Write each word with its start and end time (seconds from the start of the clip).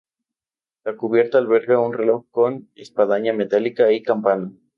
La 0.83 0.95
cubierta 1.01 1.37
alberga 1.41 1.77
un 1.81 1.93
reloj 1.93 2.25
con 2.31 2.71
espadaña 2.73 3.33
metálica 3.33 3.91
y 3.91 4.01
campana. 4.01 4.51